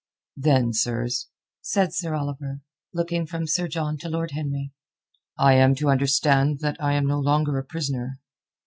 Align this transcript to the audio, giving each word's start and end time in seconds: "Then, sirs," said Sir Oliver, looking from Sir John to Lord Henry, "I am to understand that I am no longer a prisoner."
"Then, 0.35 0.73
sirs," 0.73 1.27
said 1.61 1.93
Sir 1.93 2.15
Oliver, 2.15 2.61
looking 2.91 3.27
from 3.27 3.45
Sir 3.45 3.67
John 3.67 3.99
to 3.99 4.09
Lord 4.09 4.31
Henry, 4.31 4.71
"I 5.37 5.53
am 5.53 5.75
to 5.75 5.91
understand 5.91 6.57
that 6.61 6.77
I 6.81 6.93
am 6.93 7.05
no 7.05 7.19
longer 7.19 7.59
a 7.59 7.63
prisoner." 7.63 8.19